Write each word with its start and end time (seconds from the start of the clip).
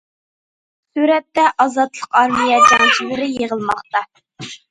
سۈرەتتە: 0.95 1.43
ئازادلىق 1.65 2.17
ئارمىيە 2.21 2.57
جەڭچىلىرى 2.71 3.27
يىغىلماقتا. 3.35 4.05